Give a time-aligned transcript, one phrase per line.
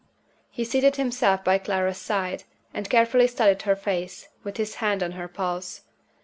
[0.49, 5.11] He seated himself by Clara's side, and carefully studied her face, with his hand on
[5.11, 5.83] her pulse.